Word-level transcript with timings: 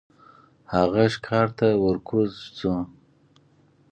هغه 0.73 1.03
ښکار 1.13 1.47
ته 1.57 1.67
ور 1.83 1.97
کوز 2.07 2.31
شو. 2.57 2.73